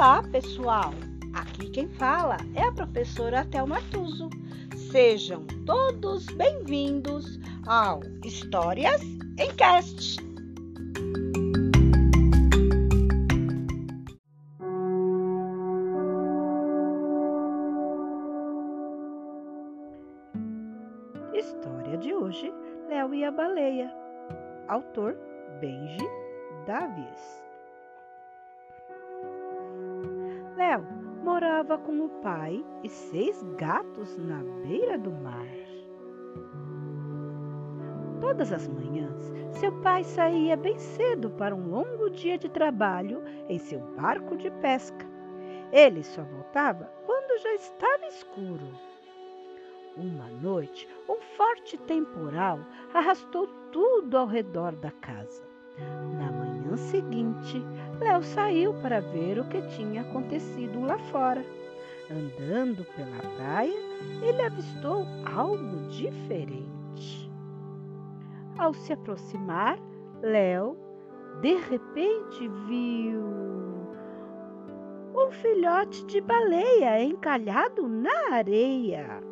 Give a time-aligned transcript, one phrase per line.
[0.00, 0.94] Olá, pessoal!
[1.34, 4.30] Aqui quem fala é a professora Thelma Tuso.
[4.90, 9.02] Sejam todos bem-vindos ao Histórias
[9.38, 10.16] em Cast.
[21.34, 22.50] História de hoje:
[22.88, 23.94] Léo e a Baleia.
[24.66, 25.14] Autor
[25.60, 26.08] Benji
[26.66, 27.49] Davis.
[30.70, 30.86] Léo
[31.24, 35.48] morava com o pai e seis gatos na beira do mar.
[38.20, 43.58] Todas as manhãs, seu pai saía bem cedo para um longo dia de trabalho em
[43.58, 45.04] seu barco de pesca.
[45.72, 48.68] Ele só voltava quando já estava escuro.
[49.96, 52.60] Uma noite, um forte temporal
[52.94, 55.42] arrastou tudo ao redor da casa.
[56.16, 57.60] Na manhã seguinte,
[58.00, 61.44] Léo saiu para ver o que tinha acontecido lá fora.
[62.10, 63.78] Andando pela praia,
[64.22, 67.30] ele avistou algo diferente.
[68.58, 69.78] Ao se aproximar,
[70.22, 70.76] Léo
[71.40, 73.20] de repente viu
[75.14, 79.22] um filhote de baleia encalhado na areia.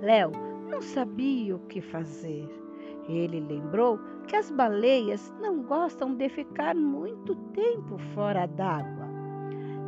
[0.00, 0.30] Léo
[0.70, 2.63] não sabia o que fazer.
[3.08, 9.04] Ele lembrou que as baleias não gostam de ficar muito tempo fora d'água.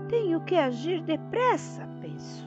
[0.09, 2.47] Tenho que agir depressa, pensou.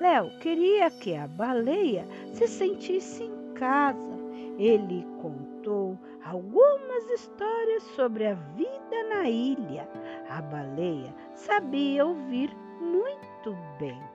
[0.00, 4.14] Léo queria que a baleia se sentisse em casa.
[4.58, 9.88] Ele contou algumas histórias sobre a vida na ilha.
[10.28, 14.13] A baleia sabia ouvir muito bem.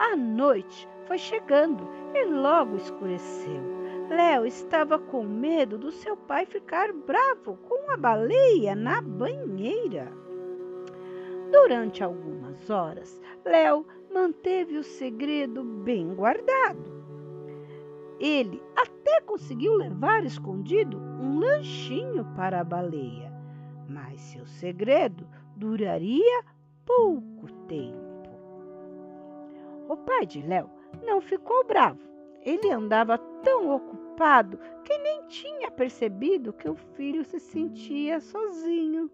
[0.00, 3.60] A noite foi chegando e logo escureceu.
[4.08, 10.10] Léo estava com medo do seu pai ficar bravo com a baleia na banheira.
[11.52, 17.04] Durante algumas horas, Léo manteve o segredo bem guardado.
[18.18, 23.30] Ele até conseguiu levar escondido um lanchinho para a baleia,
[23.86, 26.42] mas seu segredo duraria
[26.86, 28.09] pouco tempo.
[29.90, 30.70] O pai de Léo
[31.04, 31.98] não ficou bravo.
[32.44, 39.10] Ele andava tão ocupado que nem tinha percebido que o filho se sentia sozinho.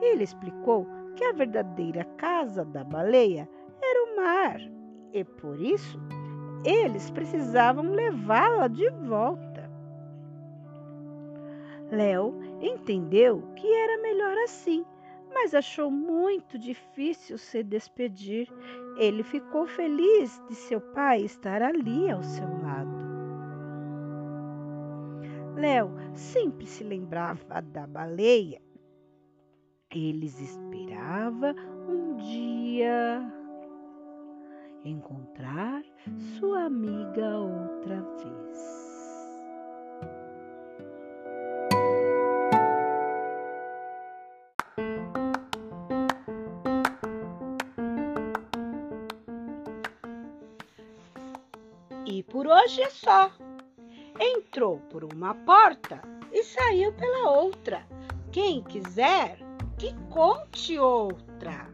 [0.00, 3.50] Ele explicou que a verdadeira casa da baleia
[3.82, 4.60] era o mar
[5.12, 5.98] e por isso
[6.64, 9.68] eles precisavam levá-la de volta.
[11.90, 14.86] Léo entendeu que era melhor assim
[15.32, 18.48] mas achou muito difícil se despedir.
[18.96, 23.02] Ele ficou feliz de seu pai estar ali ao seu lado.
[25.56, 28.60] Léo sempre se lembrava da baleia.
[29.90, 31.54] Eles esperavam
[31.88, 33.22] um dia
[34.84, 35.82] encontrar
[36.38, 38.51] sua amiga outra vez.
[52.22, 53.30] Por hoje é só.
[54.18, 56.02] Entrou por uma porta
[56.32, 57.86] e saiu pela outra.
[58.30, 59.38] Quem quiser,
[59.78, 61.70] que conte outra.